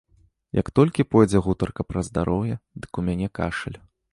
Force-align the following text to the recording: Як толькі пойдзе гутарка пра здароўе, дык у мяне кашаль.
Як 0.59 0.69
толькі 0.79 1.05
пойдзе 1.15 1.43
гутарка 1.47 1.81
пра 1.89 2.05
здароўе, 2.09 2.55
дык 2.87 2.91
у 3.03 3.07
мяне 3.11 3.27
кашаль. 3.41 3.79